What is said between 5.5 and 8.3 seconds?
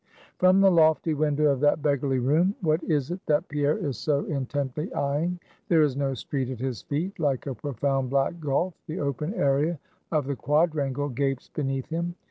There is no street at his feet; like a profound